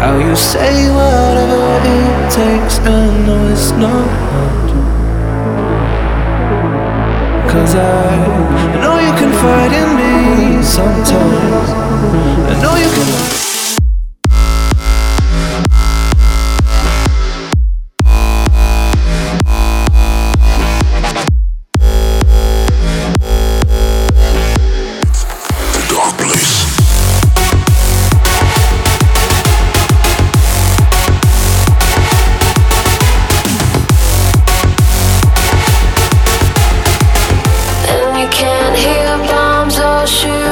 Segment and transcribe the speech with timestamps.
[0.00, 4.70] How you say whatever it takes and know it's not hard.
[7.50, 11.25] Cause I know you can confide in me sometimes
[40.06, 40.45] 或许。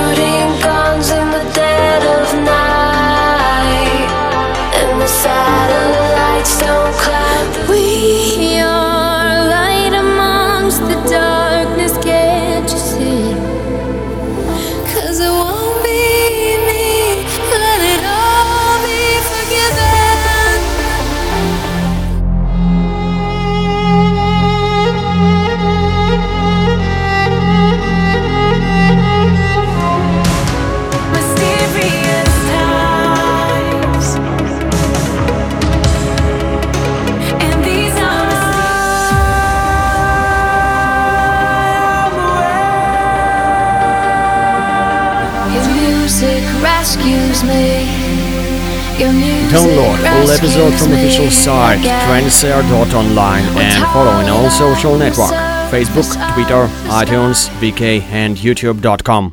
[49.51, 55.31] Download all episodes from official site tranceair.online and follow on all social network
[55.71, 59.33] Facebook, Twitter, iTunes, VK and YouTube.com.